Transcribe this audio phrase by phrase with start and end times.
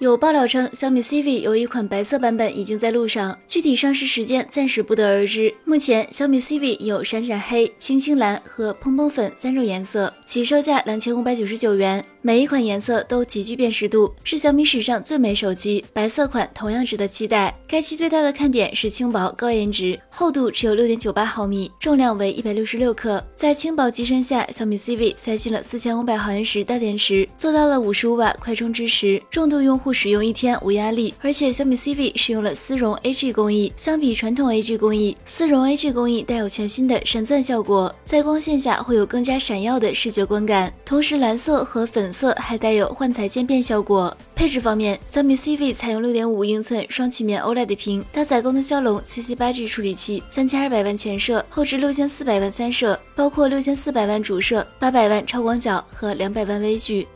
[0.00, 5.54] 有爆料称，小米 CV 有一款白色版本已经在路上，具体上市时间暂时不得而知。
[5.66, 12.02] 目前，小米 CV 有闪闪黑、青青蓝和蓬蓬粉三种颜色，起售价两千五百九十九元。
[12.22, 15.82] 每一款颜色都极具辨识度，是小米史上最美手机。
[15.92, 17.54] 白色款同样值得期待。
[17.66, 23.22] 该机最大的看点是轻薄、高颜值，厚度只有六点九八毫米，重量为一百六十六克。
[23.36, 31.14] 在轻薄机身下，小米 CV 塞进了四千五百毫安时大电池，做到了五十五瓦快充支持，重度用户使用一天无压力。
[31.22, 40.70] 而且小米 CV 使用了丝绒 AG 工艺，相比传统 AG 工艺，丝绒 AG 工艺带有全新的闪钻效果，在光线下会有更加闪耀的视觉观感。
[40.84, 42.10] 同时，蓝色和粉。
[42.12, 44.14] 色还带有幻彩渐变效果。
[44.34, 57.06] 配置方面，小米 CV 采用六点五英寸双曲面 OLED 屏，搭载高通骁龙七七八 G 处理器，三千二百万前摄，后置六千四百万三摄，包括六千四百万主摄、八百万超广角和两百万微距。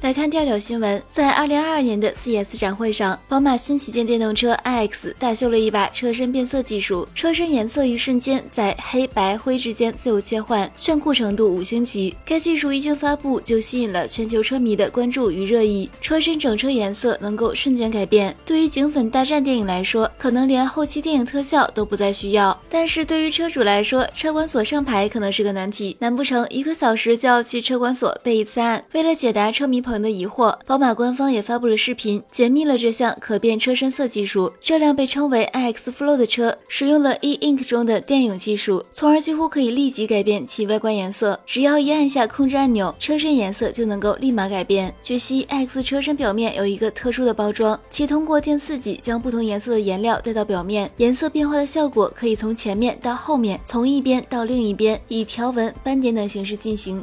[0.00, 12.14] 来看第二条新闻，在二零二二年的 CES 展会上，宝马新旗舰电动车 iX 大秀了一把车身变色技术，车身颜色一瞬间在黑白灰之间自由切换，炫酷程度五星级。
[12.24, 18.34] 该技术一经发布就吸引了全球车迷的关注与热议，车身整车颜色能够瞬间改变。
[18.46, 28.84] 对于警粉大战电影来说，可能连后期电影特效都不再需要；但是对于车主来说，车管所上牌可能是个难题，难不成一个小时就要去车管所备一次案？
[28.92, 29.82] 为了解答车迷。
[29.88, 34.52] 朋友的疑惑，宝马官方也发布了视频，解密了这项可变车身色技术。
[34.60, 41.40] 这辆被称为 iX Flow 的车，使用了 e ink 中的电泳技术，从而几乎可以立即改变其外观颜色。
[41.46, 44.94] 只要一按下控制按钮，车身颜色就能够立马改变。
[45.02, 57.02] 据悉，iX 车身表面有一个特殊的包装，其通过电刺激将不同颜色的颜料带到表面，颜色变化的效果可以从前面到后面，从一边到另一边，以条纹、斑点等形式进行。